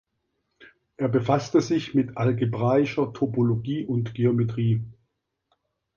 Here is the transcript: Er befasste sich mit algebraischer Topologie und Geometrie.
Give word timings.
Er 0.97 1.09
befasste 1.09 1.61
sich 1.61 1.93
mit 1.93 2.17
algebraischer 2.17 3.13
Topologie 3.13 3.85
und 3.85 4.15
Geometrie. 4.15 4.83